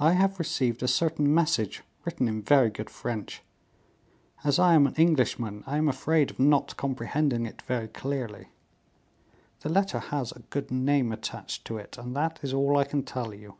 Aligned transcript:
I 0.00 0.12
have 0.14 0.38
received 0.38 0.82
a 0.82 0.88
certain 0.88 1.34
message, 1.34 1.82
written 2.06 2.26
in 2.26 2.40
very 2.40 2.70
good 2.70 2.88
French. 2.88 3.42
As 4.44 4.58
I 4.58 4.72
am 4.72 4.86
an 4.86 4.94
Englishman, 4.94 5.62
I 5.66 5.76
am 5.76 5.90
afraid 5.90 6.30
of 6.30 6.40
not 6.40 6.74
comprehending 6.78 7.44
it 7.44 7.60
very 7.60 7.88
clearly. 7.88 8.48
The 9.60 9.68
letter 9.68 9.98
has 9.98 10.32
a 10.32 10.38
good 10.38 10.70
name 10.70 11.12
attached 11.12 11.66
to 11.66 11.76
it, 11.76 11.98
and 11.98 12.16
that 12.16 12.38
is 12.42 12.54
all 12.54 12.78
I 12.78 12.84
can 12.84 13.02
tell 13.02 13.34
you. 13.34 13.56